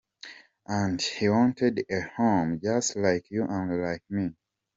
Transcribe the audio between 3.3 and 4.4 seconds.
and like me